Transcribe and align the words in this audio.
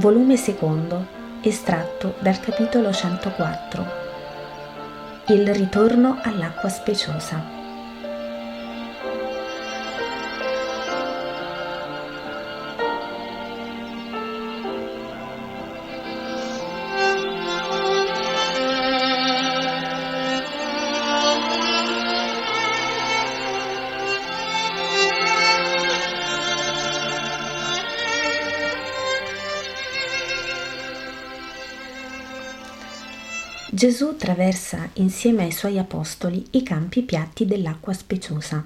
Volume 0.00 0.38
secondo, 0.38 1.06
estratto 1.42 2.14
dal 2.20 2.40
capitolo 2.40 2.90
104. 2.90 3.86
Il 5.26 5.52
ritorno 5.52 6.18
all'acqua 6.22 6.70
speciosa. 6.70 7.59
Gesù 33.80 34.08
attraversa 34.08 34.90
insieme 34.96 35.44
ai 35.44 35.52
suoi 35.52 35.78
apostoli 35.78 36.44
i 36.50 36.62
campi 36.62 37.00
piatti 37.00 37.46
dell'acqua 37.46 37.94
speciosa. 37.94 38.62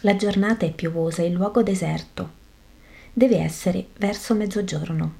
La 0.00 0.16
giornata 0.16 0.66
è 0.66 0.72
piovosa 0.72 1.22
e 1.22 1.26
il 1.26 1.32
luogo 1.32 1.62
deserto. 1.62 2.30
Deve 3.12 3.38
essere 3.38 3.86
verso 3.98 4.34
mezzogiorno. 4.34 5.14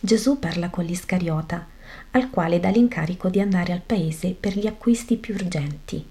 Gesù 0.00 0.38
parla 0.38 0.70
con 0.70 0.86
l'Iscariota, 0.86 1.66
al 2.12 2.30
quale 2.30 2.60
dà 2.60 2.70
l'incarico 2.70 3.28
di 3.28 3.40
andare 3.40 3.74
al 3.74 3.82
paese 3.82 4.30
per 4.30 4.56
gli 4.56 4.66
acquisti 4.66 5.18
più 5.18 5.34
urgenti. 5.34 6.02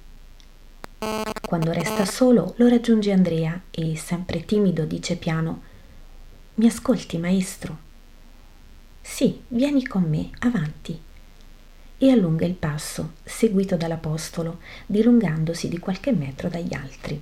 Quando 1.41 1.71
resta 1.71 2.05
solo 2.05 2.53
lo 2.57 2.67
raggiunge 2.67 3.11
Andrea 3.11 3.59
e, 3.71 3.97
sempre 3.97 4.45
timido, 4.45 4.85
dice 4.85 5.15
piano 5.15 5.63
Mi 6.53 6.67
ascolti, 6.67 7.17
maestro? 7.17 7.84
Sì, 9.07 9.39
vieni 9.47 9.85
con 9.85 10.03
me, 10.03 10.31
avanti. 10.39 10.99
E 11.97 12.11
allunga 12.11 12.43
il 12.43 12.55
passo, 12.55 13.13
seguito 13.23 13.77
dall'Apostolo, 13.77 14.59
dilungandosi 14.87 15.69
di 15.69 15.77
qualche 15.77 16.11
metro 16.11 16.49
dagli 16.49 16.73
altri. 16.73 17.21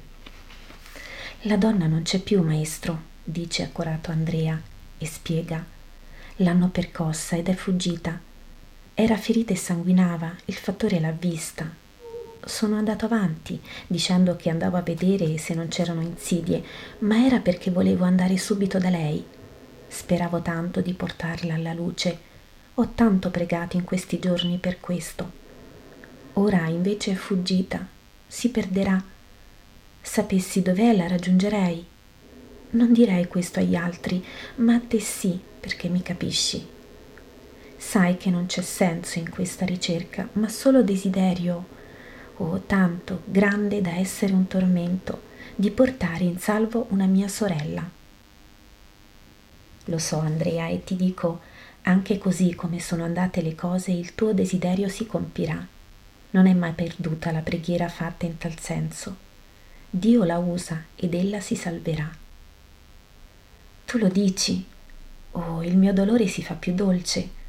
La 1.41 1.57
donna 1.57 1.85
non 1.85 2.01
c'è 2.01 2.19
più, 2.19 2.41
maestro, 2.41 2.99
dice 3.23 3.63
accorato 3.63 4.09
Andrea 4.09 4.59
e 4.97 5.05
spiega. 5.05 5.63
L'hanno 6.37 6.69
percossa 6.69 7.35
ed 7.35 7.49
è 7.49 7.53
fuggita. 7.53 8.19
Era 8.95 9.17
ferita 9.17 9.53
e 9.53 9.57
sanguinava, 9.57 10.33
il 10.45 10.55
fattore 10.55 10.99
l'ha 10.99 11.11
vista. 11.11 11.69
Sono 12.43 12.77
andato 12.77 13.05
avanti, 13.05 13.61
dicendo 13.85 14.35
che 14.37 14.49
andavo 14.49 14.77
a 14.77 14.81
vedere 14.81 15.37
se 15.37 15.53
non 15.53 15.67
c'erano 15.67 16.01
insidie, 16.01 16.63
ma 16.99 17.23
era 17.23 17.39
perché 17.39 17.69
volevo 17.69 18.05
andare 18.05 18.37
subito 18.37 18.79
da 18.79 18.89
lei 18.89 19.32
Speravo 19.93 20.41
tanto 20.41 20.81
di 20.81 20.93
portarla 20.93 21.53
alla 21.53 21.71
luce. 21.71 22.17
Ho 22.73 22.89
tanto 22.95 23.29
pregato 23.29 23.77
in 23.77 23.83
questi 23.83 24.17
giorni 24.17 24.57
per 24.57 24.79
questo. 24.79 25.31
Ora 26.33 26.65
invece 26.65 27.11
è 27.11 27.13
fuggita. 27.13 27.85
Si 28.25 28.49
perderà. 28.49 29.01
Sapessi 30.01 30.63
dov'è 30.63 30.95
la 30.95 31.07
raggiungerei. 31.07 31.85
Non 32.71 32.91
direi 32.91 33.27
questo 33.27 33.59
agli 33.59 33.75
altri, 33.75 34.25
ma 34.55 34.73
a 34.73 34.79
te 34.79 34.99
sì, 34.99 35.39
perché 35.59 35.89
mi 35.89 36.01
capisci. 36.01 36.65
Sai 37.77 38.17
che 38.17 38.31
non 38.31 38.47
c'è 38.47 38.63
senso 38.63 39.19
in 39.19 39.29
questa 39.29 39.63
ricerca, 39.63 40.27
ma 40.33 40.49
solo 40.49 40.81
desiderio, 40.81 41.65
oh 42.37 42.63
tanto 42.65 43.21
grande 43.25 43.79
da 43.79 43.95
essere 43.95 44.33
un 44.33 44.47
tormento, 44.47 45.21
di 45.55 45.69
portare 45.69 46.23
in 46.23 46.39
salvo 46.39 46.87
una 46.89 47.05
mia 47.05 47.27
sorella. 47.27 48.01
Lo 49.85 49.97
so, 49.97 50.19
Andrea, 50.19 50.67
e 50.67 50.83
ti 50.83 50.95
dico, 50.95 51.41
anche 51.83 52.17
così 52.17 52.55
come 52.55 52.79
sono 52.79 53.03
andate 53.03 53.41
le 53.41 53.55
cose, 53.55 53.91
il 53.91 54.15
tuo 54.15 54.33
desiderio 54.33 54.87
si 54.87 55.05
compirà. 55.05 55.67
Non 56.31 56.47
è 56.47 56.53
mai 56.53 56.71
perduta 56.71 57.31
la 57.31 57.41
preghiera 57.41 57.89
fatta 57.89 58.25
in 58.25 58.37
tal 58.37 58.57
senso. 58.59 59.15
Dio 59.89 60.23
la 60.23 60.37
usa 60.37 60.85
ed 60.95 61.13
ella 61.13 61.39
si 61.39 61.55
salverà. 61.55 62.09
Tu 63.85 63.97
lo 63.97 64.07
dici? 64.07 64.65
Oh, 65.31 65.61
il 65.61 65.77
mio 65.77 65.93
dolore 65.93 66.27
si 66.27 66.41
fa 66.41 66.53
più 66.53 66.73
dolce. 66.73 67.41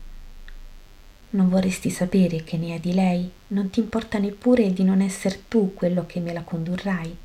Non 1.30 1.48
vorresti 1.48 1.90
sapere 1.90 2.44
che 2.44 2.56
ne 2.56 2.74
è 2.74 2.80
di 2.80 2.92
lei? 2.92 3.30
Non 3.48 3.70
ti 3.70 3.80
importa 3.80 4.18
neppure 4.18 4.72
di 4.72 4.84
non 4.84 5.00
essere 5.00 5.44
tu 5.48 5.72
quello 5.74 6.06
che 6.06 6.20
me 6.20 6.32
la 6.32 6.42
condurrai? 6.42 7.16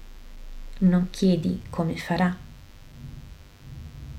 Non 0.80 1.10
chiedi 1.10 1.64
come 1.70 1.96
farà? 1.98 2.48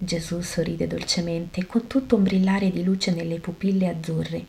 Gesù 0.03 0.41
sorride 0.41 0.87
dolcemente, 0.87 1.67
con 1.67 1.87
tutto 1.87 2.17
un 2.17 2.23
brillare 2.23 2.71
di 2.71 2.83
luce 2.83 3.13
nelle 3.13 3.39
pupille 3.39 3.87
azzurre. 3.87 4.47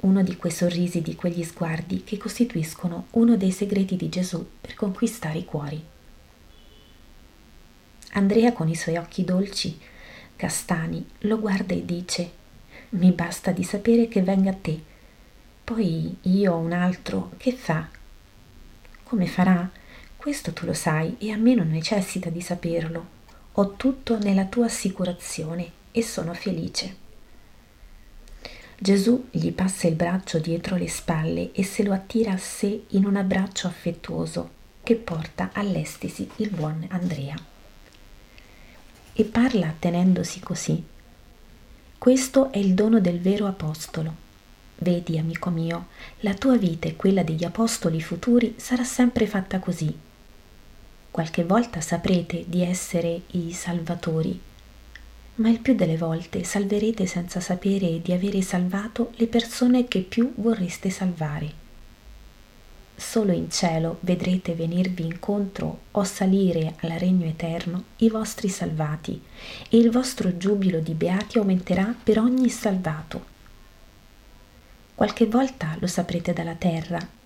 Uno 0.00 0.24
di 0.24 0.36
quei 0.36 0.50
sorrisi, 0.50 1.02
di 1.02 1.14
quegli 1.14 1.44
sguardi 1.44 2.02
che 2.02 2.16
costituiscono 2.16 3.06
uno 3.12 3.36
dei 3.36 3.52
segreti 3.52 3.94
di 3.94 4.08
Gesù 4.08 4.44
per 4.60 4.74
conquistare 4.74 5.38
i 5.38 5.44
cuori. 5.44 5.80
Andrea 8.14 8.52
con 8.52 8.68
i 8.68 8.74
suoi 8.74 8.96
occhi 8.96 9.22
dolci, 9.22 9.78
castani, 10.34 11.06
lo 11.20 11.38
guarda 11.38 11.74
e 11.74 11.84
dice 11.84 12.30
Mi 12.90 13.12
basta 13.12 13.52
di 13.52 13.62
sapere 13.62 14.08
che 14.08 14.20
venga 14.20 14.50
a 14.50 14.58
te. 14.60 14.82
Poi 15.62 16.16
io 16.22 16.54
o 16.54 16.56
un 16.56 16.72
altro, 16.72 17.30
che 17.36 17.52
fa? 17.52 17.88
Come 19.04 19.26
farà? 19.28 19.70
Questo 20.16 20.52
tu 20.52 20.66
lo 20.66 20.74
sai 20.74 21.14
e 21.18 21.30
a 21.30 21.36
me 21.36 21.54
non 21.54 21.70
necessita 21.70 22.30
di 22.30 22.40
saperlo 22.40 23.17
ho 23.60 23.74
tutto 23.74 24.18
nella 24.18 24.44
tua 24.44 24.66
assicurazione 24.66 25.72
e 25.90 26.00
sono 26.00 26.32
felice. 26.32 27.06
Gesù 28.78 29.26
gli 29.32 29.50
passa 29.50 29.88
il 29.88 29.96
braccio 29.96 30.38
dietro 30.38 30.76
le 30.76 30.88
spalle 30.88 31.50
e 31.50 31.64
se 31.64 31.82
lo 31.82 31.92
attira 31.92 32.30
a 32.30 32.36
sé 32.36 32.84
in 32.90 33.04
un 33.04 33.16
abbraccio 33.16 33.66
affettuoso 33.66 34.50
che 34.84 34.94
porta 34.94 35.50
all'estasi 35.52 36.30
il 36.36 36.50
buon 36.50 36.86
Andrea. 36.90 37.34
E 39.12 39.24
parla 39.24 39.74
tenendosi 39.76 40.38
così. 40.38 40.80
Questo 41.98 42.52
è 42.52 42.58
il 42.58 42.74
dono 42.74 43.00
del 43.00 43.18
vero 43.18 43.48
apostolo. 43.48 44.26
Vedi, 44.76 45.18
amico 45.18 45.50
mio, 45.50 45.88
la 46.20 46.34
tua 46.34 46.56
vita 46.56 46.86
e 46.86 46.94
quella 46.94 47.24
degli 47.24 47.42
apostoli 47.42 48.00
futuri 48.00 48.54
sarà 48.56 48.84
sempre 48.84 49.26
fatta 49.26 49.58
così, 49.58 49.92
Qualche 51.18 51.42
volta 51.42 51.80
saprete 51.80 52.44
di 52.46 52.62
essere 52.62 53.22
i 53.32 53.50
salvatori, 53.52 54.40
ma 55.34 55.48
il 55.48 55.58
più 55.58 55.74
delle 55.74 55.96
volte 55.96 56.44
salverete 56.44 57.06
senza 57.06 57.40
sapere 57.40 58.00
di 58.00 58.12
avere 58.12 58.40
salvato 58.40 59.10
le 59.16 59.26
persone 59.26 59.88
che 59.88 60.02
più 60.02 60.32
vorreste 60.36 60.90
salvare. 60.90 61.52
Solo 62.94 63.32
in 63.32 63.50
cielo 63.50 63.96
vedrete 64.02 64.54
venirvi 64.54 65.06
incontro 65.06 65.80
o 65.90 66.04
salire 66.04 66.76
al 66.82 66.90
regno 66.90 67.26
eterno 67.26 67.82
i 67.96 68.08
vostri 68.08 68.48
salvati 68.48 69.20
e 69.68 69.76
il 69.76 69.90
vostro 69.90 70.36
giubilo 70.36 70.78
di 70.78 70.94
beati 70.94 71.38
aumenterà 71.38 71.96
per 72.00 72.20
ogni 72.20 72.48
salvato. 72.48 73.24
Qualche 74.94 75.26
volta 75.26 75.74
lo 75.80 75.88
saprete 75.88 76.32
dalla 76.32 76.54
terra. 76.54 77.17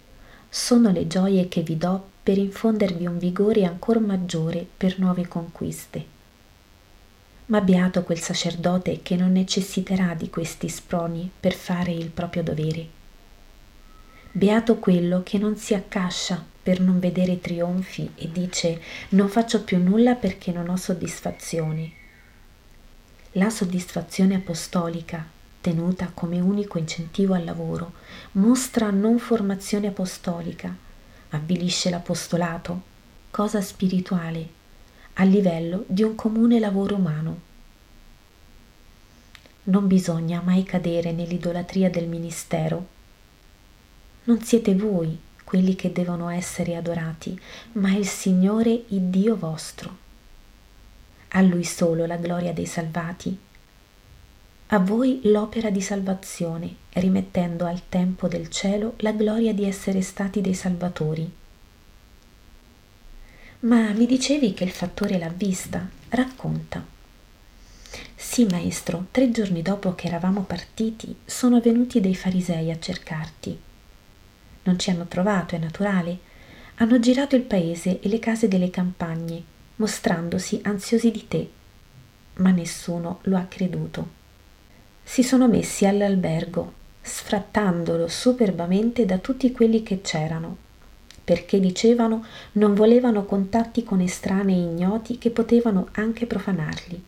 Sono 0.55 0.91
le 0.91 1.07
gioie 1.07 1.49
che 1.49 1.63
vi 1.63 1.79
do 1.79 2.11
per 2.23 2.37
infondervi 2.37 3.07
un 3.07 3.17
vigore 3.17 3.65
ancor 3.65 4.01
maggiore 4.01 4.67
per 4.77 4.99
nuove 4.99 5.27
conquiste. 5.27 6.05
Ma 7.47 7.63
beato 7.63 8.03
quel 8.03 8.19
sacerdote 8.19 9.01
che 9.01 9.17
non 9.17 9.33
necessiterà 9.33 10.13
di 10.13 10.29
questi 10.29 10.69
sproni 10.69 11.31
per 11.41 11.55
fare 11.55 11.93
il 11.93 12.11
proprio 12.11 12.43
dovere. 12.43 12.87
Beato 14.31 14.77
quello 14.77 15.23
che 15.25 15.39
non 15.39 15.57
si 15.57 15.73
accascia 15.73 16.45
per 16.63 16.81
non 16.81 16.99
vedere 16.99 17.41
trionfi 17.41 18.11
e 18.15 18.31
dice 18.31 18.79
non 19.11 19.31
faccio 19.31 19.65
più 19.65 19.83
nulla 19.83 20.17
perché 20.17 20.53
non 20.53 20.69
ho 20.69 20.77
soddisfazioni. 20.77 21.91
La 23.33 23.49
soddisfazione 23.49 24.35
apostolica, 24.35 25.27
tenuta 25.63 26.11
come 26.13 26.41
unico 26.41 26.77
incentivo 26.77 27.33
al 27.33 27.45
lavoro, 27.45 27.93
mostra 28.33 28.91
non 28.91 29.19
formazione 29.19 29.87
apostolica, 29.87 30.77
avvilisce 31.31 31.89
l'apostolato, 31.89 32.83
cosa 33.31 33.63
spirituale, 33.63 34.61
a 35.15 35.25
livello 35.25 35.85
di 35.87 36.03
un 36.03 36.15
comune 36.15 36.59
lavoro 36.59 36.97
umano. 36.97 37.41
Non 39.65 39.87
bisogna 39.87 40.43
mai 40.43 40.65
cadere 40.65 41.13
nell'idolatria 41.13 41.89
del 41.89 42.09
ministero. 42.09 42.87
Non 44.25 44.43
siete 44.43 44.75
voi 44.75 45.17
quelli 45.45 45.77
che 45.77 45.93
devono 45.93 46.29
essere 46.29 46.75
adorati, 46.75 47.39
ma 47.73 47.95
il 47.95 48.07
Signore 48.07 48.85
il 48.89 49.03
Dio 49.03 49.37
vostro. 49.37 49.97
A 51.29 51.41
Lui 51.43 51.65
solo 51.65 52.05
la 52.07 52.17
gloria 52.17 52.53
dei 52.53 52.67
salvati. 52.67 53.39
A 54.73 54.79
voi 54.79 55.21
l'opera 55.25 55.69
di 55.69 55.83
salvazione, 55.83 56.77
rimettendo 56.95 57.67
al 57.67 57.91
tempo 57.91 58.27
del 58.27 58.49
cielo 58.49 58.95
la 59.01 59.13
gloria 59.13 59.53
di 59.53 59.67
essere 59.67 60.01
stati 60.01 60.41
dei 60.41 60.55
salvatori. 60.55 61.31
Ma 63.61 63.91
mi 63.91 64.07
dicevi 64.07 64.55
che 64.55 64.65
il 64.65 64.71
fattore 64.71 65.19
l'ha 65.19 65.29
vista, 65.29 65.87
racconta. 66.09 66.83
Sì, 68.15 68.47
maestro, 68.47 69.09
tre 69.11 69.31
giorni 69.31 69.61
dopo 69.61 69.95
che 69.95 70.07
eravamo 70.07 70.41
partiti, 70.45 71.17
sono 71.23 71.61
venuti 71.61 72.01
dei 72.01 72.15
farisei 72.15 72.71
a 72.71 72.79
cercarti. 72.79 73.61
Non 74.63 74.79
ci 74.79 74.89
hanno 74.89 75.05
trovato, 75.05 75.55
è 75.55 75.59
naturale. 75.59 76.19
Hanno 76.77 76.99
girato 76.99 77.37
il 77.37 77.43
paese 77.43 78.01
e 78.01 78.09
le 78.09 78.19
case 78.19 78.49
delle 78.49 78.71
campagne, 78.71 79.43
mostrandosi 79.77 80.61
ansiosi 80.65 81.11
di 81.11 81.29
te, 81.29 81.51
ma 82.37 82.51
nessuno 82.53 83.19
lo 83.25 83.37
ha 83.37 83.45
creduto. 83.45 84.21
Si 85.13 85.23
sono 85.23 85.47
messi 85.47 85.85
all'albergo, 85.85 86.73
sfrattandolo 87.03 88.09
superbamente 88.09 89.05
da 89.05 89.19
tutti 89.19 89.53
quelli 89.53 89.83
che 89.83 90.01
c'erano, 90.01 90.57
perché 91.23 91.61
dicevano 91.61 92.25
non 92.53 92.73
volevano 92.73 93.27
contatti 93.27 93.85
con 93.85 94.01
estranei 94.01 94.57
ignoti 94.57 95.19
che 95.19 95.29
potevano 95.29 95.89
anche 95.93 96.25
profanarli. 96.25 97.05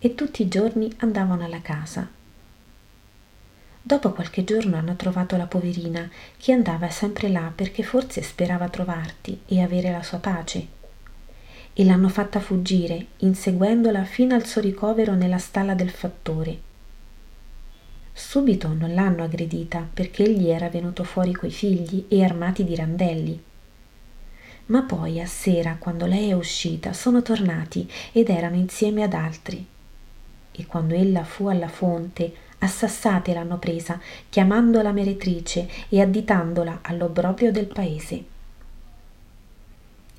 E 0.00 0.14
tutti 0.16 0.42
i 0.42 0.48
giorni 0.48 0.92
andavano 0.96 1.44
alla 1.44 1.60
casa. 1.60 2.08
Dopo 3.80 4.10
qualche 4.10 4.42
giorno 4.42 4.76
hanno 4.76 4.96
trovato 4.96 5.36
la 5.36 5.46
poverina 5.46 6.10
che 6.38 6.50
andava 6.50 6.90
sempre 6.90 7.28
là 7.28 7.52
perché 7.54 7.84
forse 7.84 8.20
sperava 8.20 8.68
trovarti 8.68 9.42
e 9.46 9.62
avere 9.62 9.92
la 9.92 10.02
sua 10.02 10.18
pace. 10.18 10.66
E 11.72 11.84
l'hanno 11.84 12.08
fatta 12.08 12.40
fuggire, 12.40 13.06
inseguendola 13.18 14.02
fino 14.02 14.34
al 14.34 14.44
suo 14.44 14.60
ricovero 14.60 15.14
nella 15.14 15.38
stalla 15.38 15.74
del 15.74 15.90
fattore 15.90 16.66
Subito 18.20 18.68
non 18.68 18.94
l'hanno 18.94 19.24
aggredita 19.24 19.88
perché 19.92 20.22
egli 20.22 20.50
era 20.50 20.68
venuto 20.68 21.02
fuori 21.02 21.32
coi 21.32 21.50
figli 21.50 22.04
e 22.06 22.22
armati 22.22 22.62
di 22.62 22.76
randelli. 22.76 23.42
Ma 24.66 24.82
poi 24.82 25.20
a 25.20 25.26
sera, 25.26 25.76
quando 25.80 26.06
lei 26.06 26.28
è 26.28 26.34
uscita, 26.34 26.92
sono 26.92 27.22
tornati 27.22 27.90
ed 28.12 28.28
erano 28.28 28.54
insieme 28.54 29.02
ad 29.02 29.14
altri. 29.14 29.66
E 30.52 30.66
quando 30.66 30.94
ella 30.94 31.24
fu 31.24 31.48
alla 31.48 31.66
fonte, 31.66 32.32
assassate 32.58 33.32
l'hanno 33.32 33.56
presa, 33.56 33.98
chiamandola 34.28 34.92
meretrice 34.92 35.66
e 35.88 36.00
additandola 36.00 36.80
all'obbrobrio 36.82 37.50
del 37.50 37.66
paese. 37.66 38.24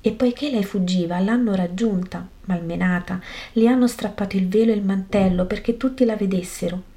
E 0.02 0.12
poiché 0.12 0.50
lei 0.50 0.64
fuggiva, 0.64 1.18
l'hanno 1.20 1.54
raggiunta, 1.54 2.28
malmenata, 2.46 3.20
le 3.52 3.68
hanno 3.68 3.86
strappato 3.86 4.36
il 4.36 4.48
velo 4.48 4.72
e 4.72 4.74
il 4.74 4.82
mantello 4.82 5.46
perché 5.46 5.78
tutti 5.78 6.04
la 6.04 6.16
vedessero 6.16 6.90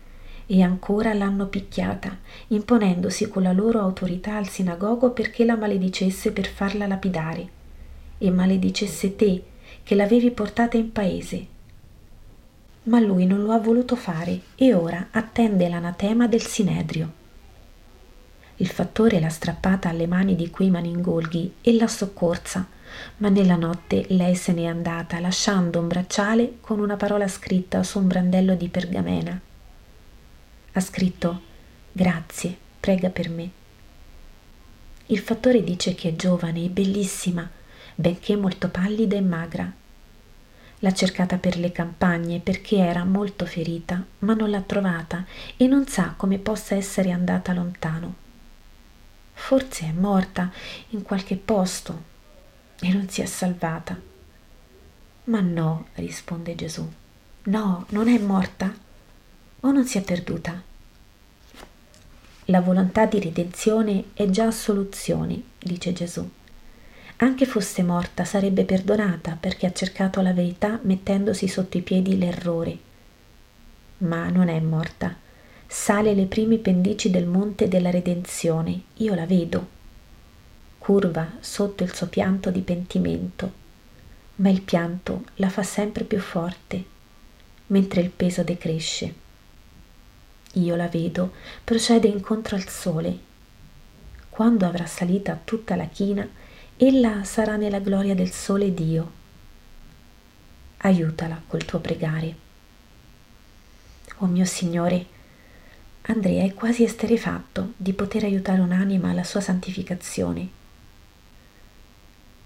e 0.48 0.62
ancora 0.62 1.14
l'hanno 1.14 1.48
picchiata, 1.48 2.18
imponendosi 2.48 3.28
con 3.28 3.44
la 3.44 3.52
loro 3.52 3.80
autorità 3.80 4.36
al 4.36 4.48
sinagogo 4.48 5.12
perché 5.12 5.44
la 5.44 5.56
maledicesse 5.56 6.32
per 6.32 6.48
farla 6.48 6.86
lapidare, 6.86 7.48
e 8.18 8.30
maledicesse 8.30 9.16
te 9.16 9.44
che 9.84 9.96
l'avevi 9.96 10.32
portata 10.32 10.78
in 10.78 10.92
paese. 10.92 11.48
Ma 12.84 13.00
lui 13.00 13.26
non 13.26 13.42
lo 13.42 13.52
ha 13.52 13.60
voluto 13.60 13.96
fare 13.96 14.42
e 14.56 14.74
ora 14.74 15.08
attende 15.12 15.68
l'anatema 15.68 16.28
del 16.28 16.42
Sinedrio. 16.42 17.24
Il 18.58 18.68
fattore 18.68 19.20
l'ha 19.20 19.30
strappata 19.30 19.90
alle 19.90 20.08
mani 20.08 20.36
di 20.36 20.50
quei 20.50 20.70
maningolghi 20.70 21.56
e 21.62 21.74
l'ha 21.74 21.88
soccorsa, 21.88 22.68
ma 23.18 23.30
nella 23.30 23.56
notte 23.56 24.06
lei 24.10 24.36
se 24.36 24.54
n'è 24.54 24.66
andata 24.66 25.20
lasciando 25.20 25.80
un 25.80 25.88
bracciale 25.88 26.58
con 26.62 26.80
una 26.80 26.96
parola 26.96 27.28
scritta 27.28 27.84
su 27.84 28.00
un 28.00 28.08
brandello 28.08 28.56
di 28.56 28.70
pergamena 28.70 29.42
ha 30.78 30.82
scritto 30.82 31.42
Grazie, 31.92 32.58
prega 32.82 33.10
per 33.10 33.30
me. 33.30 33.50
Il 35.06 35.20
fattore 35.20 35.64
dice 35.64 35.96
che 35.96 36.10
è 36.10 36.16
giovane 36.18 36.66
e 36.66 36.70
bellissima, 36.70 37.50
benché 37.96 38.36
molto 38.36 38.68
pallida 38.68 39.16
e 39.16 39.22
magra. 39.22 39.72
L'ha 40.80 40.94
cercata 40.94 41.38
per 41.38 41.58
le 41.58 41.72
campagne 41.72 42.42
perché 42.42 42.78
era 42.78 43.06
molto 43.06 43.46
ferita, 43.46 44.04
ma 44.20 44.34
non 44.34 44.50
l'ha 44.50 44.62
trovata 44.62 45.26
e 45.56 45.68
non 45.68 45.88
sa 45.88 46.14
come 46.18 46.40
possa 46.40 46.76
essere 46.76 47.12
andata 47.12 47.54
lontano. 47.54 48.16
Forse 49.32 49.86
è 49.86 49.92
morta 49.94 50.52
in 50.90 51.04
qualche 51.04 51.38
posto 51.38 52.04
e 52.82 52.92
non 52.92 53.08
si 53.08 53.22
è 53.22 53.26
salvata. 53.26 53.98
Ma 55.26 55.40
no, 55.40 55.88
risponde 55.94 56.54
Gesù. 56.56 56.92
No, 57.44 57.86
non 57.90 58.10
è 58.10 58.18
morta 58.20 58.84
o 59.66 59.72
non 59.72 59.86
si 59.86 59.98
è 59.98 60.04
perduta? 60.04 60.62
La 62.46 62.62
volontà 62.62 63.08
di 63.08 63.20
redenzione 63.20 64.06
è 64.14 64.30
già 64.30 64.52
soluzione, 64.52 65.42
dice 65.58 65.92
Gesù. 65.92 66.30
Anche 67.18 67.46
fosse 67.48 67.82
morta 67.82 68.26
sarebbe 68.26 68.64
perdonata 68.64 69.36
perché 69.40 69.66
ha 69.66 69.72
cercato 69.72 70.22
la 70.22 70.34
verità 70.34 70.80
mettendosi 70.84 71.48
sotto 71.48 71.78
i 71.78 71.82
piedi 71.82 72.16
l'errore. 72.16 72.78
Ma 74.00 74.30
non 74.30 74.50
è 74.50 74.60
morta. 74.60 75.16
Sale 75.66 76.14
le 76.14 76.26
prime 76.26 76.58
pendici 76.58 77.10
del 77.10 77.26
monte 77.26 77.68
della 77.68 77.90
redenzione, 77.90 78.82
io 78.98 79.16
la 79.16 79.26
vedo. 79.26 79.68
Curva 80.78 81.38
sotto 81.40 81.84
il 81.84 81.92
suo 81.92 82.06
pianto 82.06 82.52
di 82.52 82.62
pentimento, 82.62 83.52
ma 84.36 84.50
il 84.50 84.62
pianto 84.62 85.24
la 85.36 85.50
fa 85.50 85.64
sempre 85.64 86.04
più 86.04 86.20
forte, 86.20 86.84
mentre 87.68 88.02
il 88.02 88.12
peso 88.12 88.44
decresce 88.44 89.24
io 90.56 90.76
la 90.76 90.88
vedo, 90.88 91.34
procede 91.64 92.08
incontro 92.08 92.56
al 92.56 92.68
sole. 92.68 93.18
Quando 94.30 94.66
avrà 94.66 94.86
salita 94.86 95.40
tutta 95.44 95.76
la 95.76 95.88
china, 95.88 96.28
ella 96.78 97.24
sarà 97.24 97.56
nella 97.56 97.80
gloria 97.80 98.16
del 98.16 98.32
sole 98.32 98.74
Dio. 98.74 99.12
Aiutala 100.78 101.42
col 101.48 101.66
tuo 101.66 101.80
pregare. 101.80 102.36
Oh 104.18 104.26
mio 104.26 104.46
Signore, 104.46 105.06
Andrea 106.04 106.44
è 106.44 106.54
quasi 106.54 106.84
esterefatto 106.84 107.74
di 107.78 107.94
poter 107.94 108.26
aiutare 108.26 108.62
un'anima 108.62 109.10
alla 109.10 109.24
sua 109.24 109.42
santificazione. 109.42 110.50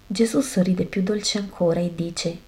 Gesù 0.08 0.42
sorride 0.42 0.86
più 0.86 1.04
dolce 1.04 1.38
ancora 1.38 1.80
e 1.80 1.94
dice 1.94 2.48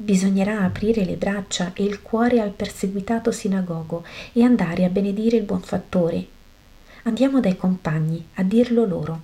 Bisognerà 0.00 0.60
aprire 0.60 1.04
le 1.04 1.16
braccia 1.16 1.72
e 1.74 1.82
il 1.82 2.02
cuore 2.02 2.40
al 2.40 2.50
perseguitato 2.50 3.32
sinagogo 3.32 4.04
e 4.32 4.44
andare 4.44 4.84
a 4.84 4.88
benedire 4.90 5.36
il 5.36 5.42
buon 5.42 5.60
fattore. 5.60 6.24
Andiamo 7.02 7.40
dai 7.40 7.56
compagni 7.56 8.24
a 8.34 8.44
dirlo 8.44 8.84
loro. 8.84 9.20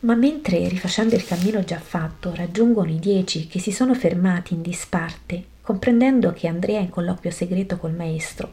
Ma 0.00 0.16
mentre, 0.16 0.66
rifacendo 0.66 1.14
il 1.14 1.24
cammino 1.24 1.62
già 1.62 1.78
fatto, 1.78 2.34
raggiungono 2.34 2.90
i 2.90 2.98
dieci 2.98 3.46
che 3.46 3.60
si 3.60 3.70
sono 3.70 3.94
fermati 3.94 4.54
in 4.54 4.62
disparte, 4.62 5.44
comprendendo 5.60 6.32
che 6.32 6.48
Andrea 6.48 6.80
è 6.80 6.82
in 6.82 6.90
colloquio 6.90 7.30
segreto 7.30 7.76
col 7.76 7.94
maestro, 7.94 8.52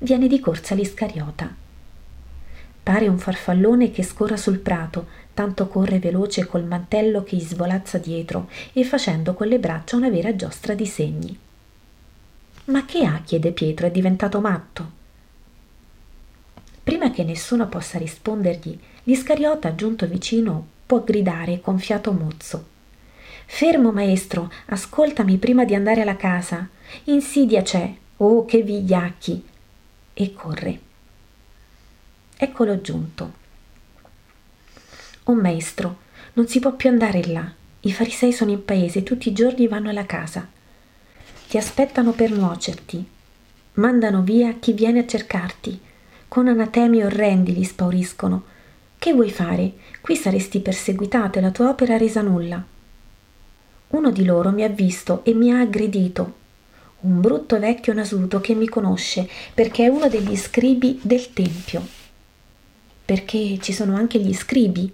viene 0.00 0.28
di 0.28 0.38
corsa 0.38 0.74
l'Iscariota. 0.74 1.69
Pare 2.90 3.06
un 3.06 3.18
farfallone 3.18 3.92
che 3.92 4.02
scorra 4.02 4.36
sul 4.36 4.58
prato, 4.58 5.06
tanto 5.32 5.68
corre 5.68 6.00
veloce 6.00 6.44
col 6.44 6.64
mantello 6.64 7.22
che 7.22 7.36
gli 7.36 7.40
svolazza 7.40 7.98
dietro 7.98 8.50
e 8.72 8.82
facendo 8.82 9.34
con 9.34 9.46
le 9.46 9.60
braccia 9.60 9.94
una 9.94 10.10
vera 10.10 10.34
giostra 10.34 10.74
di 10.74 10.86
segni. 10.86 11.38
Ma 12.64 12.84
che 12.86 13.04
ha? 13.04 13.22
chiede 13.24 13.52
Pietro, 13.52 13.86
è 13.86 13.92
diventato 13.92 14.40
matto. 14.40 14.90
Prima 16.82 17.12
che 17.12 17.22
nessuno 17.22 17.68
possa 17.68 17.96
rispondergli, 17.96 18.76
l'Iscariota 19.04 19.76
giunto 19.76 20.08
vicino 20.08 20.66
può 20.84 21.04
gridare 21.04 21.60
con 21.60 21.78
fiato 21.78 22.10
mozzo. 22.10 22.64
Fermo, 23.46 23.92
maestro, 23.92 24.50
ascoltami 24.66 25.36
prima 25.36 25.64
di 25.64 25.76
andare 25.76 26.00
alla 26.00 26.16
casa. 26.16 26.68
Insidia 27.04 27.62
c'è. 27.62 27.94
Oh, 28.16 28.44
che 28.44 28.62
vigliacchi! 28.62 29.46
E 30.12 30.32
corre. 30.32 30.88
Eccolo 32.42 32.80
giunto. 32.80 33.32
Oh 35.24 35.34
maestro, 35.34 35.98
non 36.32 36.48
si 36.48 36.58
può 36.58 36.72
più 36.72 36.88
andare 36.88 37.26
là. 37.26 37.46
I 37.80 37.92
farisei 37.92 38.32
sono 38.32 38.50
in 38.50 38.64
paese, 38.64 39.02
tutti 39.02 39.28
i 39.28 39.34
giorni 39.34 39.68
vanno 39.68 39.90
alla 39.90 40.06
casa. 40.06 40.48
Ti 41.48 41.58
aspettano 41.58 42.12
per 42.12 42.30
nuocerti. 42.30 43.06
Mandano 43.74 44.22
via 44.22 44.54
chi 44.58 44.72
viene 44.72 45.00
a 45.00 45.06
cercarti. 45.06 45.78
Con 46.28 46.48
anatemi 46.48 47.02
orrendi 47.02 47.52
li 47.52 47.62
spauriscono. 47.62 48.44
Che 48.96 49.12
vuoi 49.12 49.30
fare? 49.30 49.74
Qui 50.00 50.16
saresti 50.16 50.60
perseguitato 50.60 51.38
e 51.38 51.42
la 51.42 51.50
tua 51.50 51.68
opera 51.68 51.98
resa 51.98 52.22
nulla. 52.22 52.64
Uno 53.88 54.10
di 54.10 54.24
loro 54.24 54.50
mi 54.50 54.64
ha 54.64 54.68
visto 54.68 55.22
e 55.24 55.34
mi 55.34 55.52
ha 55.52 55.60
aggredito. 55.60 56.36
Un 57.00 57.20
brutto 57.20 57.58
vecchio 57.58 57.92
nasuto 57.92 58.40
che 58.40 58.54
mi 58.54 58.66
conosce 58.66 59.28
perché 59.52 59.84
è 59.84 59.88
uno 59.88 60.08
degli 60.08 60.36
scribi 60.38 60.98
del 61.02 61.34
Tempio 61.34 61.98
perché 63.10 63.58
ci 63.60 63.72
sono 63.72 63.96
anche 63.96 64.20
gli 64.20 64.32
scribi. 64.32 64.88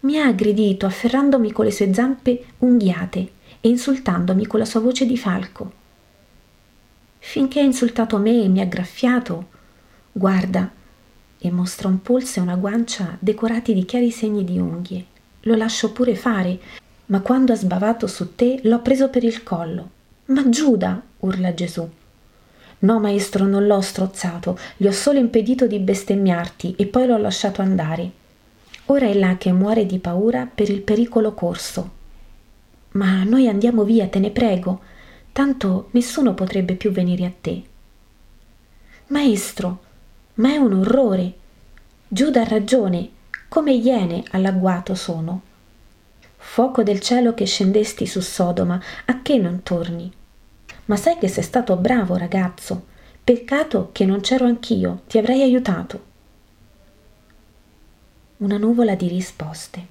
Mi 0.00 0.18
ha 0.18 0.26
aggredito 0.26 0.84
afferrandomi 0.84 1.50
con 1.50 1.64
le 1.64 1.70
sue 1.70 1.94
zampe 1.94 2.44
unghiate 2.58 3.30
e 3.58 3.70
insultandomi 3.70 4.46
con 4.46 4.58
la 4.58 4.66
sua 4.66 4.80
voce 4.80 5.06
di 5.06 5.16
falco. 5.16 5.72
Finché 7.16 7.60
ha 7.60 7.62
insultato 7.62 8.18
me 8.18 8.42
e 8.42 8.48
mi 8.48 8.60
ha 8.60 8.66
graffiato, 8.66 9.46
guarda, 10.12 10.70
e 11.38 11.50
mostra 11.50 11.88
un 11.88 12.02
polso 12.02 12.38
e 12.38 12.42
una 12.42 12.56
guancia 12.56 13.16
decorati 13.18 13.72
di 13.72 13.86
chiari 13.86 14.10
segni 14.10 14.44
di 14.44 14.58
unghie. 14.58 15.06
Lo 15.44 15.54
lascio 15.54 15.90
pure 15.90 16.14
fare, 16.14 16.60
ma 17.06 17.20
quando 17.20 17.54
ha 17.54 17.56
sbavato 17.56 18.06
su 18.06 18.34
te 18.34 18.60
l'ho 18.64 18.80
preso 18.80 19.08
per 19.08 19.24
il 19.24 19.42
collo. 19.42 19.88
Ma 20.26 20.46
Giuda, 20.50 21.00
urla 21.20 21.54
Gesù. 21.54 21.88
No, 22.82 22.98
maestro, 22.98 23.46
non 23.46 23.66
l'ho 23.66 23.80
strozzato, 23.80 24.58
gli 24.76 24.86
ho 24.86 24.92
solo 24.92 25.18
impedito 25.18 25.66
di 25.68 25.78
bestemmiarti 25.78 26.74
e 26.76 26.86
poi 26.86 27.06
l'ho 27.06 27.16
lasciato 27.16 27.62
andare. 27.62 28.10
Ora 28.86 29.06
è 29.06 29.14
là 29.14 29.36
che 29.36 29.52
muore 29.52 29.86
di 29.86 30.00
paura 30.00 30.48
per 30.52 30.68
il 30.68 30.80
pericolo 30.80 31.32
corso. 31.32 31.90
Ma 32.92 33.22
noi 33.22 33.46
andiamo 33.46 33.84
via, 33.84 34.08
te 34.08 34.18
ne 34.18 34.30
prego, 34.30 34.80
tanto 35.30 35.88
nessuno 35.92 36.34
potrebbe 36.34 36.74
più 36.74 36.90
venire 36.90 37.24
a 37.24 37.32
te. 37.40 37.62
Maestro, 39.08 39.80
ma 40.34 40.52
è 40.52 40.56
un 40.56 40.72
orrore. 40.72 41.32
Giuda 42.08 42.40
ha 42.40 42.48
ragione, 42.48 43.10
come 43.48 43.72
iene 43.72 44.24
all'agguato 44.32 44.96
sono. 44.96 45.42
Fuoco 46.36 46.82
del 46.82 46.98
cielo 46.98 47.32
che 47.32 47.46
scendesti 47.46 48.06
su 48.06 48.20
Sodoma, 48.20 48.82
a 49.04 49.22
che 49.22 49.38
non 49.38 49.62
torni? 49.62 50.12
Ma 50.86 50.96
sai 50.96 51.16
che 51.18 51.28
sei 51.28 51.44
stato 51.44 51.76
bravo, 51.76 52.16
ragazzo. 52.16 52.90
Peccato 53.22 53.90
che 53.92 54.04
non 54.04 54.20
c'ero 54.20 54.46
anch'io, 54.46 55.02
ti 55.06 55.16
avrei 55.16 55.42
aiutato. 55.42 56.10
Una 58.38 58.58
nuvola 58.58 58.96
di 58.96 59.06
risposte. 59.06 59.86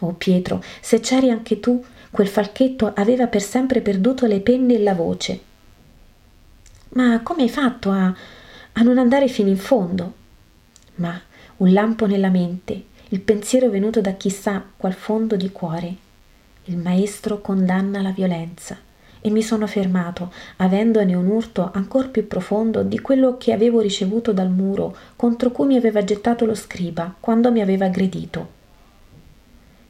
Oh 0.00 0.12
Pietro, 0.12 0.62
se 0.80 1.00
c'eri 1.00 1.30
anche 1.30 1.58
tu, 1.58 1.84
quel 2.12 2.28
falchetto 2.28 2.92
aveva 2.94 3.26
per 3.26 3.42
sempre 3.42 3.80
perduto 3.80 4.26
le 4.26 4.40
penne 4.40 4.74
e 4.74 4.78
la 4.78 4.94
voce. 4.94 5.40
Ma 6.90 7.20
come 7.22 7.42
hai 7.42 7.48
fatto 7.48 7.90
a, 7.90 8.14
a 8.72 8.82
non 8.82 8.98
andare 8.98 9.26
fino 9.26 9.48
in 9.48 9.56
fondo? 9.56 10.14
Ma 10.96 11.20
un 11.56 11.72
lampo 11.72 12.06
nella 12.06 12.28
mente, 12.28 12.84
il 13.08 13.20
pensiero 13.20 13.68
venuto 13.68 14.00
da 14.00 14.12
chissà 14.12 14.64
qual 14.76 14.94
fondo 14.94 15.34
di 15.34 15.50
cuore. 15.50 15.96
Il 16.64 16.76
maestro 16.76 17.40
condanna 17.40 18.00
la 18.00 18.10
violenza 18.10 18.90
e 19.24 19.30
mi 19.30 19.40
sono 19.40 19.68
fermato, 19.68 20.32
avendone 20.56 21.14
un 21.14 21.28
urto 21.28 21.70
ancor 21.72 22.10
più 22.10 22.26
profondo 22.26 22.82
di 22.82 23.00
quello 23.00 23.36
che 23.38 23.52
avevo 23.52 23.80
ricevuto 23.80 24.32
dal 24.32 24.50
muro 24.50 24.94
contro 25.14 25.52
cui 25.52 25.66
mi 25.66 25.76
aveva 25.76 26.02
gettato 26.02 26.44
lo 26.44 26.56
scriba 26.56 27.14
quando 27.18 27.52
mi 27.52 27.60
aveva 27.60 27.86
aggredito. 27.86 28.60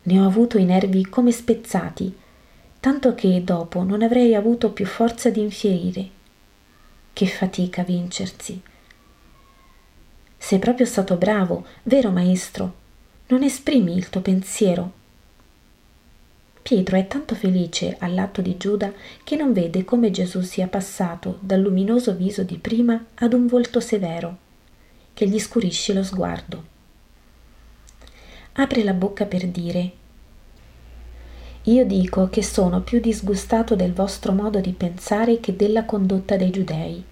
Ne 0.03 0.21
ho 0.21 0.27
avuto 0.27 0.59
i 0.59 0.65
nervi 0.65 1.07
come 1.07 1.33
spezzati, 1.33 2.15
tanto 2.79 3.15
che 3.15 3.43
dopo 3.43 3.83
non 3.83 4.03
avrei 4.03 4.35
avuto 4.35 4.71
più 4.71 4.85
forza 4.85 5.31
di 5.31 5.41
infierire. 5.41 6.09
Che 7.15 7.27
fatica 7.27 7.83
vincersi. 7.83 8.61
Sei 10.37 10.59
proprio 10.59 10.85
stato 10.85 11.17
bravo, 11.17 11.65
vero 11.85 12.11
maestro? 12.11 12.75
Non 13.29 13.43
esprimi 13.43 13.97
il 13.97 14.11
tuo 14.11 14.21
pensiero 14.21 15.01
Pietro 16.63 16.97
è 16.97 17.09
tanto 17.09 17.35
felice 17.35 17.97
all'atto 17.99 18.41
di 18.41 18.57
Giuda 18.57 18.93
che 19.25 19.35
non 19.35 19.53
vede 19.53 19.85
come 19.85 20.13
Gesù 20.13 20.43
sia 20.43 20.69
passato 20.69 21.39
dal 21.41 21.61
luminoso 21.61 22.15
viso 22.15 22.45
di 22.45 22.57
prima 22.57 23.05
ad 23.15 23.33
un 23.33 23.49
volto 23.49 23.81
severo, 23.81 24.37
che 25.13 25.27
gli 25.27 25.41
scurisce 25.41 25.93
lo 25.93 26.05
sguardo. 26.05 26.71
Apre 28.53 28.85
la 28.85 28.93
bocca 28.93 29.27
per 29.27 29.49
dire 29.49 29.93
Io 31.63 31.85
dico 31.85 32.29
che 32.29 32.45
sono 32.45 32.83
più 32.83 33.01
disgustato 33.01 33.75
del 33.75 33.93
vostro 33.93 34.33
modo 34.33 34.61
di 34.61 34.73
pensare 34.73 35.41
che 35.41 35.57
della 35.57 35.85
condotta 35.85 36.37
dei 36.37 36.51
giudei. 36.51 37.03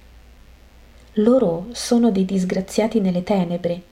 Loro 1.15 1.67
sono 1.73 2.13
dei 2.13 2.25
disgraziati 2.25 3.01
nelle 3.01 3.25
tenebre. 3.25 3.83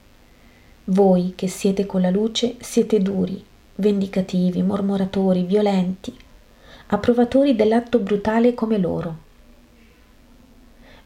Voi 0.84 1.32
che 1.34 1.48
siete 1.48 1.84
con 1.84 2.00
la 2.00 2.10
luce 2.10 2.54
siete 2.60 3.00
duri 3.00 3.44
vendicativi, 3.80 4.60
mormoratori, 4.62 5.44
violenti, 5.44 6.12
approvatori 6.88 7.54
dell'atto 7.54 8.00
brutale 8.00 8.52
come 8.52 8.76
loro. 8.76 9.26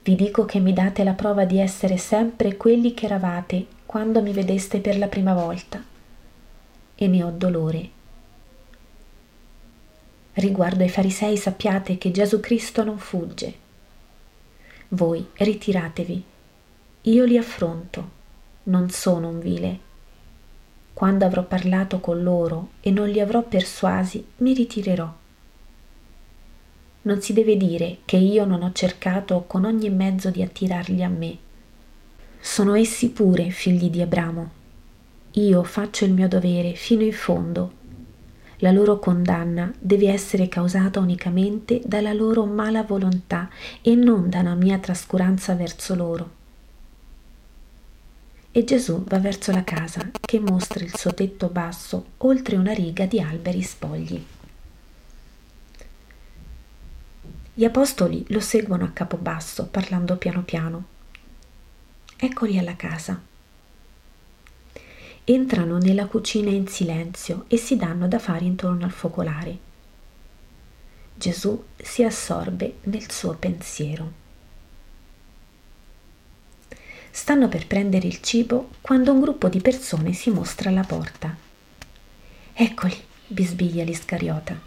Vi 0.03 0.15
dico 0.15 0.47
che 0.47 0.59
mi 0.59 0.73
date 0.73 1.05
la 1.05 1.13
prova 1.13 1.45
di 1.45 1.59
essere 1.59 1.99
sempre 1.99 2.57
quelli 2.57 2.95
che 2.95 3.05
eravate 3.05 3.67
quando 3.85 4.23
mi 4.23 4.33
vedeste 4.33 4.81
per 4.81 4.97
la 4.97 5.07
prima 5.07 5.35
volta 5.35 5.85
e 6.95 7.07
ne 7.07 7.23
ho 7.23 7.31
dolore. 7.31 7.91
Riguardo 10.35 10.83
ai 10.83 10.89
farisei 10.89 11.37
sappiate 11.37 11.99
che 11.99 12.11
Gesù 12.11 12.41
Cristo 12.41 12.83
non 12.85 12.99
fugge. 12.99 13.55
Voi 14.89 15.29
ritiratevi, 15.35 16.25
io 17.03 17.25
li 17.25 17.37
affronto, 17.37 18.09
non 18.65 18.89
sono 18.89 19.29
un 19.29 19.41
vile 19.41 19.91
quando 21.03 21.25
avrò 21.25 21.43
parlato 21.43 21.99
con 21.99 22.23
loro 22.23 22.75
e 22.81 22.93
non 22.93 23.09
li 23.09 23.19
avrò 23.19 23.43
persuasi, 23.43 24.25
mi 24.37 24.55
ritirerò. 24.55 25.13
Non 27.03 27.21
si 27.21 27.33
deve 27.33 27.57
dire 27.57 27.99
che 28.05 28.19
io 28.19 28.45
non 28.45 28.63
ho 28.63 28.71
cercato 28.71 29.43
con 29.49 29.65
ogni 29.65 29.91
mezzo 29.91 30.31
di 30.31 30.43
attirarli 30.43 31.03
a 31.03 31.09
me. 31.09 31.37
Sono 32.39 32.77
essi 32.77 33.11
pure 33.11 33.51
figli 33.51 33.91
di 33.91 34.01
Abramo. 34.01 34.51
Io 35.33 35.65
faccio 35.65 36.05
il 36.05 36.13
mio 36.13 36.29
dovere 36.29 36.75
fino 36.75 37.03
in 37.03 37.13
fondo. 37.13 37.73
La 38.59 38.71
loro 38.71 39.01
condanna 39.01 39.75
deve 39.81 40.09
essere 40.09 40.47
causata 40.47 41.01
unicamente 41.01 41.81
dalla 41.85 42.13
loro 42.13 42.45
mala 42.45 42.85
volontà 42.85 43.51
e 43.81 43.97
non 43.97 44.31
da 44.31 44.39
una 44.39 44.55
mia 44.55 44.79
trascuranza 44.79 45.57
verso 45.57 45.97
loro 45.97 46.42
e 48.53 48.65
Gesù 48.65 49.03
va 49.05 49.19
verso 49.19 49.51
la 49.51 49.65
casa 49.65 50.11
che 50.21 50.39
mostra 50.39 50.85
il 50.85 50.95
suo 50.95 51.15
tetto 51.15 51.49
basso 51.49 52.09
oltre 52.19 52.57
una 52.57 52.73
riga 52.73 53.07
di 53.07 53.19
alberi 53.19 53.63
spogli. 53.63 54.25
Gli 57.55 57.65
apostoli 57.65 58.25
lo 58.29 58.41
seguono 58.41 58.85
a 58.85 58.91
capo 58.91 59.17
basso, 59.17 59.67
parlando 59.67 60.17
piano 60.17 60.43
piano. 60.43 60.85
Eccoli 62.17 62.59
alla 62.59 62.77
casa. 62.77 63.21
Entrano 65.25 65.79
nella 65.79 66.07
cucina 66.07 66.51
in 66.51 66.67
silenzio 66.67 67.45
e 67.49 67.57
si 67.57 67.77
danno 67.77 68.07
da 68.07 68.19
fare 68.19 68.45
intorno 68.45 68.85
al 68.85 68.91
focolare. 68.91 69.59
Gesù 71.15 71.63
si 71.77 72.03
assorbe 72.03 72.77
nel 72.83 73.11
suo 73.11 73.35
pensiero. 73.35 74.22
Stanno 77.15 77.47
per 77.47 77.67
prendere 77.67 78.07
il 78.07 78.23
cibo 78.23 78.71
quando 78.81 79.13
un 79.13 79.21
gruppo 79.21 79.51
di 79.51 79.61
persone 79.61 80.15
si 80.15 80.31
mostra 80.31 80.71
alla 80.71 80.83
porta. 80.83 81.37
Eccoli, 82.55 82.97
bisbiglia 83.27 83.85
l'Iscariota. 83.85 84.59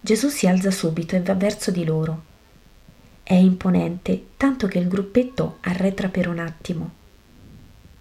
Gesù 0.00 0.28
si 0.28 0.48
alza 0.48 0.72
subito 0.72 1.14
e 1.14 1.22
va 1.22 1.34
verso 1.34 1.70
di 1.70 1.84
loro. 1.84 2.24
È 3.22 3.34
imponente, 3.34 4.30
tanto 4.36 4.66
che 4.66 4.78
il 4.80 4.88
gruppetto 4.88 5.58
arretra 5.60 6.08
per 6.08 6.26
un 6.26 6.40
attimo. 6.40 6.90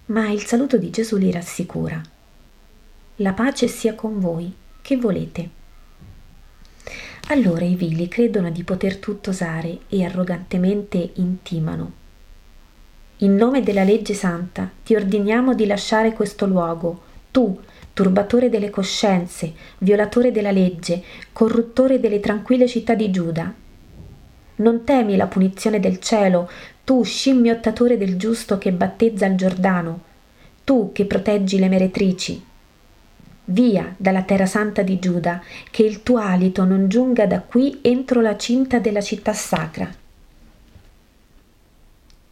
Ma 0.07 0.29
il 0.29 0.43
saluto 0.43 0.79
di 0.79 0.89
Gesù 0.89 1.17
li 1.17 1.31
rassicura. 1.31 2.01
La 3.17 3.33
pace 3.33 3.67
sia 3.67 3.93
con 3.93 4.19
voi, 4.19 4.51
che 4.81 4.97
volete. 4.97 5.49
Allora 7.27 7.65
i 7.65 7.75
vili 7.75 8.07
credono 8.07 8.49
di 8.49 8.63
poter 8.63 8.97
tutto 8.97 9.29
osare 9.29 9.81
e 9.89 10.03
arrogantemente 10.03 11.11
intimano 11.17 12.01
in 13.23 13.35
nome 13.35 13.61
della 13.61 13.85
legge 13.85 14.13
santa 14.13 14.69
ti 14.83 14.95
ordiniamo 14.95 15.55
di 15.55 15.65
lasciare 15.65 16.11
questo 16.11 16.45
luogo, 16.45 17.01
tu, 17.31 17.57
turbatore 17.93 18.49
delle 18.49 18.69
coscienze, 18.69 19.53
violatore 19.77 20.31
della 20.31 20.51
legge, 20.51 21.01
corruttore 21.31 22.01
delle 22.01 22.19
tranquille 22.19 22.67
città 22.67 22.95
di 22.95 23.09
Giuda. 23.11 23.53
Non 24.55 24.83
temi 24.83 25.15
la 25.15 25.27
punizione 25.27 25.79
del 25.79 25.99
cielo, 25.99 26.49
tu 26.83 27.01
scimmiottatore 27.03 27.97
del 27.97 28.17
giusto 28.17 28.57
che 28.57 28.73
battezza 28.73 29.25
il 29.25 29.35
Giordano, 29.37 30.01
tu 30.65 30.91
che 30.91 31.05
proteggi 31.05 31.59
le 31.59 31.69
meretrici. 31.69 32.43
Via 33.45 33.93
dalla 33.95 34.23
terra 34.23 34.45
santa 34.45 34.81
di 34.81 34.99
Giuda, 34.99 35.41
che 35.71 35.83
il 35.83 36.03
tuo 36.03 36.17
alito 36.17 36.65
non 36.65 36.89
giunga 36.89 37.25
da 37.25 37.39
qui 37.39 37.79
entro 37.81 38.19
la 38.19 38.35
cinta 38.35 38.79
della 38.79 39.01
città 39.01 39.31
sacra. 39.31 40.02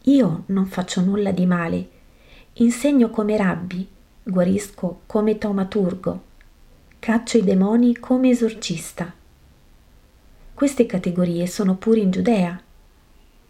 Io 0.06 0.42
non 0.46 0.66
faccio 0.66 1.00
nulla 1.00 1.30
di 1.30 1.46
male, 1.46 1.88
insegno 2.54 3.08
come 3.10 3.36
rabbi, 3.36 3.86
guarisco 4.24 5.02
come 5.06 5.38
taumaturgo, 5.38 6.22
caccio 6.98 7.38
i 7.38 7.44
demoni 7.44 7.96
come 7.98 8.30
esorcista. 8.30 9.14
Queste 10.54 10.86
categorie 10.86 11.46
sono 11.46 11.76
pure 11.76 12.00
in 12.00 12.10
Giudea 12.10 12.60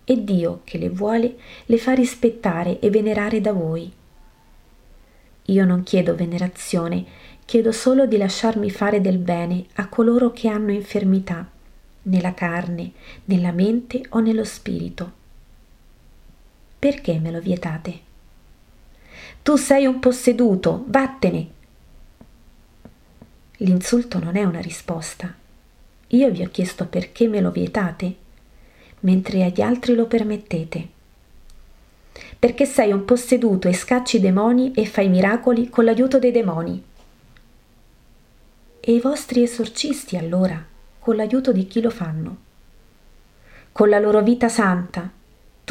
e 0.04 0.24
Dio, 0.24 0.60
che 0.64 0.76
le 0.76 0.90
vuole, 0.90 1.36
le 1.64 1.78
fa 1.78 1.94
rispettare 1.94 2.80
e 2.80 2.90
venerare 2.90 3.40
da 3.40 3.52
voi. 3.52 3.90
Io 5.46 5.64
non 5.64 5.82
chiedo 5.84 6.14
venerazione, 6.14 7.02
chiedo 7.46 7.72
solo 7.72 8.04
di 8.04 8.18
lasciarmi 8.18 8.70
fare 8.70 9.00
del 9.00 9.18
bene 9.18 9.64
a 9.76 9.88
coloro 9.88 10.32
che 10.32 10.48
hanno 10.48 10.72
infermità, 10.72 11.48
nella 12.02 12.34
carne, 12.34 12.92
nella 13.24 13.52
mente 13.52 14.02
o 14.10 14.18
nello 14.18 14.44
spirito 14.44 15.20
perché 16.82 17.20
me 17.20 17.30
lo 17.30 17.38
vietate? 17.38 18.00
Tu 19.40 19.54
sei 19.54 19.86
un 19.86 20.00
posseduto, 20.00 20.82
vattene! 20.88 21.48
L'insulto 23.58 24.18
non 24.18 24.34
è 24.34 24.42
una 24.42 24.58
risposta. 24.58 25.32
io 26.08 26.30
vi 26.32 26.42
ho 26.42 26.48
chiesto 26.50 26.86
perché 26.86 27.28
me 27.28 27.40
lo 27.40 27.52
vietate, 27.52 28.16
mentre 29.00 29.44
agli 29.44 29.60
altri 29.60 29.94
lo 29.94 30.06
permettete. 30.06 30.88
Perché 32.36 32.66
sei 32.66 32.90
un 32.90 33.04
posseduto 33.04 33.68
e 33.68 33.74
scacci 33.74 34.16
i 34.16 34.20
demoni 34.20 34.72
e 34.72 34.84
fai 34.84 35.08
miracoli 35.08 35.68
con 35.68 35.84
l'aiuto 35.84 36.18
dei 36.18 36.32
demoni. 36.32 36.82
E 38.80 38.92
i 38.92 38.98
vostri 38.98 39.44
esorcisti 39.44 40.16
allora, 40.16 40.60
con 40.98 41.14
l'aiuto 41.14 41.52
di 41.52 41.64
chi 41.68 41.80
lo 41.80 41.90
fanno? 41.90 42.36
Con 43.70 43.88
la 43.88 44.00
loro 44.00 44.20
vita 44.20 44.48
santa. 44.48 45.20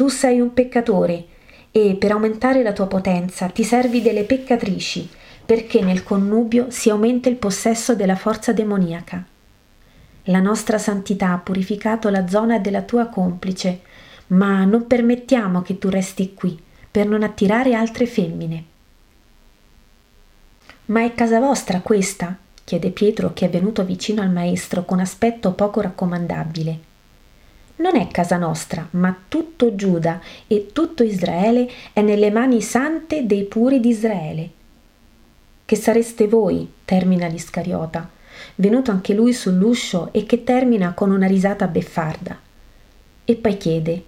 Tu 0.02 0.08
sei 0.08 0.40
un 0.40 0.52
peccatore 0.52 1.26
e 1.70 1.94
per 1.94 2.10
aumentare 2.10 2.64
la 2.64 2.72
tua 2.72 2.88
potenza 2.88 3.46
ti 3.46 3.62
servi 3.62 4.02
delle 4.02 4.24
peccatrici, 4.24 5.08
perché 5.46 5.80
nel 5.80 6.02
connubio 6.02 6.66
si 6.70 6.90
aumenta 6.90 7.28
il 7.28 7.36
possesso 7.36 7.94
della 7.94 8.16
forza 8.16 8.52
demoniaca. 8.52 9.24
La 10.24 10.40
nostra 10.40 10.78
santità 10.78 11.30
ha 11.30 11.38
purificato 11.38 12.08
la 12.08 12.26
zona 12.26 12.58
della 12.58 12.82
tua 12.82 13.06
complice, 13.06 13.82
ma 14.28 14.64
non 14.64 14.88
permettiamo 14.88 15.62
che 15.62 15.78
tu 15.78 15.88
resti 15.88 16.34
qui 16.34 16.60
per 16.90 17.06
non 17.06 17.22
attirare 17.22 17.74
altre 17.74 18.06
femmine. 18.06 18.64
Ma 20.86 21.04
è 21.04 21.14
casa 21.14 21.38
vostra 21.38 21.78
questa? 21.78 22.36
chiede 22.64 22.90
Pietro 22.90 23.32
che 23.34 23.46
è 23.46 23.48
venuto 23.48 23.84
vicino 23.84 24.20
al 24.20 24.32
maestro 24.32 24.84
con 24.84 24.98
aspetto 24.98 25.52
poco 25.52 25.80
raccomandabile 25.80 26.90
non 27.82 27.96
è 27.96 28.06
casa 28.06 28.36
nostra, 28.36 28.86
ma 28.92 29.14
tutto 29.26 29.74
Giuda 29.74 30.20
e 30.46 30.68
tutto 30.72 31.02
Israele 31.02 31.68
è 31.92 32.00
nelle 32.00 32.30
mani 32.30 32.62
sante 32.62 33.26
dei 33.26 33.42
puri 33.42 33.80
di 33.80 33.88
Israele. 33.88 34.50
Che 35.64 35.74
sareste 35.76 36.28
voi, 36.28 36.70
termina 36.84 37.26
l'Iscariota, 37.26 38.08
venuto 38.54 38.92
anche 38.92 39.14
lui 39.14 39.32
sull'uscio 39.32 40.10
e 40.12 40.24
che 40.24 40.44
termina 40.44 40.94
con 40.94 41.10
una 41.10 41.26
risata 41.26 41.66
beffarda. 41.66 42.38
E 43.24 43.34
poi 43.34 43.56
chiede: 43.56 44.04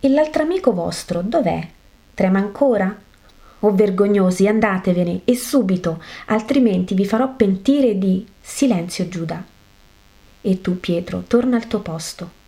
E 0.00 0.08
l'altro 0.08 0.42
amico 0.42 0.72
vostro 0.72 1.22
dov'è? 1.22 1.68
Trema 2.14 2.40
ancora? 2.40 2.98
O 3.60 3.74
vergognosi, 3.74 4.48
andatevene 4.48 5.20
e 5.24 5.36
subito, 5.36 6.02
altrimenti 6.26 6.94
vi 6.94 7.06
farò 7.06 7.32
pentire 7.36 7.96
di 7.96 8.26
silenzio 8.40 9.08
Giuda. 9.08 9.44
E 10.40 10.60
tu, 10.60 10.80
Pietro, 10.80 11.22
torna 11.28 11.54
al 11.56 11.68
tuo 11.68 11.78
posto 11.78 12.42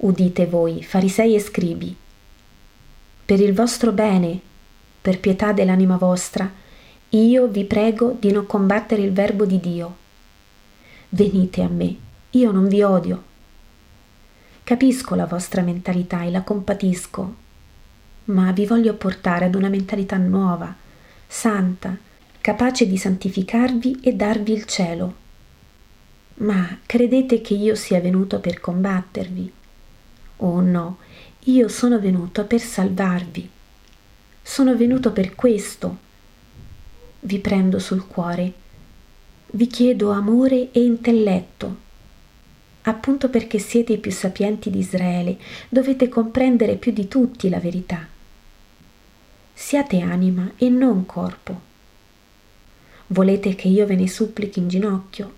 udite 0.00 0.46
voi, 0.46 0.82
farisei 0.82 1.34
e 1.34 1.40
scribi. 1.40 1.94
Per 3.24 3.40
il 3.40 3.52
vostro 3.52 3.92
bene, 3.92 4.40
per 5.00 5.20
pietà 5.20 5.52
dell'anima 5.52 5.96
vostra, 5.96 6.50
io 7.10 7.48
vi 7.48 7.64
prego 7.64 8.16
di 8.18 8.30
non 8.30 8.46
combattere 8.46 9.02
il 9.02 9.12
verbo 9.12 9.44
di 9.44 9.58
Dio. 9.60 9.96
Venite 11.08 11.62
a 11.62 11.68
me, 11.68 11.96
io 12.30 12.52
non 12.52 12.68
vi 12.68 12.82
odio. 12.82 13.22
Capisco 14.62 15.14
la 15.14 15.26
vostra 15.26 15.62
mentalità 15.62 16.22
e 16.22 16.30
la 16.30 16.42
compatisco, 16.42 17.34
ma 18.26 18.52
vi 18.52 18.66
voglio 18.66 18.94
portare 18.94 19.46
ad 19.46 19.54
una 19.54 19.68
mentalità 19.68 20.16
nuova, 20.16 20.72
santa, 21.26 21.96
capace 22.40 22.86
di 22.86 22.96
santificarvi 22.96 24.00
e 24.02 24.14
darvi 24.14 24.52
il 24.52 24.64
cielo. 24.66 25.14
Ma 26.34 26.78
credete 26.86 27.40
che 27.40 27.54
io 27.54 27.74
sia 27.74 28.00
venuto 28.00 28.38
per 28.38 28.60
combattervi? 28.60 29.52
Oh 30.42 30.60
no, 30.60 30.98
io 31.44 31.68
sono 31.68 31.98
venuto 31.98 32.44
per 32.44 32.60
salvarvi. 32.60 33.48
Sono 34.40 34.74
venuto 34.74 35.12
per 35.12 35.34
questo. 35.34 35.98
Vi 37.20 37.38
prendo 37.40 37.78
sul 37.78 38.06
cuore. 38.06 38.52
Vi 39.52 39.66
chiedo 39.66 40.10
amore 40.12 40.70
e 40.72 40.82
intelletto. 40.82 41.88
Appunto 42.82 43.28
perché 43.28 43.58
siete 43.58 43.92
i 43.92 43.98
più 43.98 44.10
sapienti 44.10 44.70
di 44.70 44.78
Israele, 44.78 45.38
dovete 45.68 46.08
comprendere 46.08 46.76
più 46.76 46.92
di 46.92 47.06
tutti 47.06 47.50
la 47.50 47.60
verità. 47.60 48.06
Siate 49.52 50.00
anima 50.00 50.52
e 50.56 50.70
non 50.70 51.04
corpo. 51.04 51.60
Volete 53.08 53.54
che 53.54 53.68
io 53.68 53.84
ve 53.84 53.96
ne 53.96 54.08
supplichi 54.08 54.58
in 54.60 54.68
ginocchio? 54.68 55.34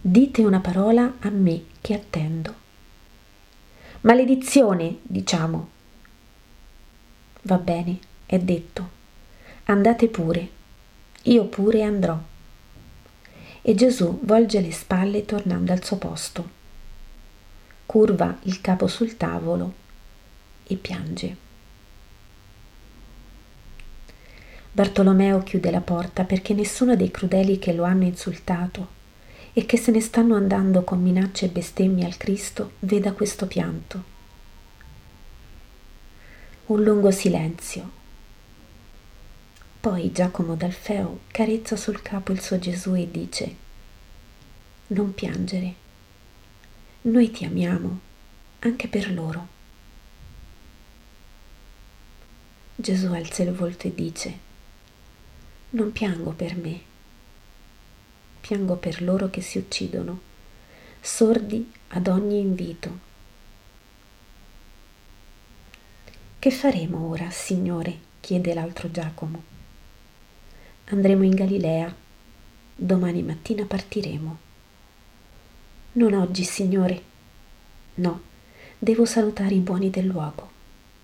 Dite 0.00 0.42
una 0.42 0.60
parola 0.60 1.16
a 1.18 1.28
me 1.28 1.64
che 1.82 1.92
attendo. 1.92 2.59
Maledizione, 4.02 4.96
diciamo. 5.02 5.68
Va 7.42 7.56
bene, 7.58 7.98
è 8.24 8.38
detto. 8.38 8.88
Andate 9.64 10.08
pure, 10.08 10.48
io 11.24 11.44
pure 11.44 11.82
andrò. 11.82 12.18
E 13.60 13.74
Gesù 13.74 14.20
volge 14.22 14.62
le 14.62 14.72
spalle 14.72 15.26
tornando 15.26 15.72
al 15.72 15.84
suo 15.84 15.98
posto. 15.98 16.48
Curva 17.84 18.38
il 18.44 18.62
capo 18.62 18.86
sul 18.86 19.18
tavolo 19.18 19.74
e 20.66 20.76
piange. 20.76 21.36
Bartolomeo 24.72 25.42
chiude 25.42 25.70
la 25.70 25.82
porta 25.82 26.24
perché 26.24 26.54
nessuno 26.54 26.96
dei 26.96 27.10
crudeli 27.10 27.58
che 27.58 27.74
lo 27.74 27.84
hanno 27.84 28.04
insultato 28.04 28.99
e 29.52 29.66
che 29.66 29.76
se 29.76 29.90
ne 29.90 30.00
stanno 30.00 30.36
andando 30.36 30.84
con 30.84 31.02
minacce 31.02 31.46
e 31.46 31.48
bestemmie 31.48 32.04
al 32.04 32.16
Cristo 32.16 32.72
veda 32.80 33.12
questo 33.12 33.46
pianto. 33.46 34.18
Un 36.66 36.82
lungo 36.82 37.10
silenzio. 37.10 37.98
Poi 39.80 40.12
Giacomo 40.12 40.54
d'Alfeo 40.54 41.20
carezza 41.28 41.74
sul 41.74 42.00
capo 42.02 42.32
il 42.32 42.40
suo 42.40 42.58
Gesù 42.58 42.94
e 42.94 43.10
dice, 43.10 43.56
non 44.88 45.14
piangere, 45.14 45.74
noi 47.02 47.30
ti 47.30 47.44
amiamo 47.44 48.00
anche 48.60 48.88
per 48.88 49.12
loro. 49.12 49.58
Gesù 52.76 53.12
alza 53.12 53.42
il 53.42 53.52
volto 53.52 53.88
e 53.88 53.94
dice, 53.94 54.38
non 55.70 55.92
piango 55.92 56.30
per 56.32 56.56
me 56.56 56.88
piango 58.50 58.74
per 58.74 59.00
loro 59.00 59.30
che 59.30 59.42
si 59.42 59.58
uccidono, 59.58 60.20
sordi 61.00 61.70
ad 61.90 62.08
ogni 62.08 62.40
invito. 62.40 62.98
Che 66.36 66.50
faremo 66.50 67.06
ora, 67.06 67.30
Signore? 67.30 67.96
chiede 68.18 68.52
l'altro 68.52 68.90
Giacomo. 68.90 69.40
Andremo 70.86 71.22
in 71.22 71.36
Galilea, 71.36 71.94
domani 72.74 73.22
mattina 73.22 73.64
partiremo. 73.64 74.38
Non 75.92 76.12
oggi, 76.14 76.42
Signore. 76.42 77.02
No, 77.94 78.20
devo 78.76 79.04
salutare 79.04 79.54
i 79.54 79.60
buoni 79.60 79.90
del 79.90 80.06
luogo 80.06 80.50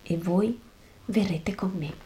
e 0.03 0.17
voi 0.17 0.61
verrete 1.05 1.55
con 1.55 1.71
me. 1.77 2.06